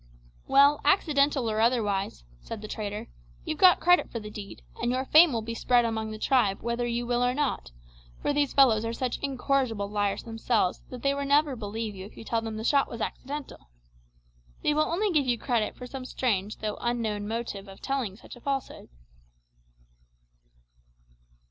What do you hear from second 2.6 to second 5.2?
the trader, "you've got credit for the deed, and your